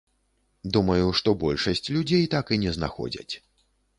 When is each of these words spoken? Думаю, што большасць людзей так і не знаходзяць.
Думаю, 0.77 1.09
што 1.19 1.33
большасць 1.43 1.91
людзей 1.97 2.25
так 2.35 2.45
і 2.57 2.61
не 2.65 2.71
знаходзяць. 2.81 3.29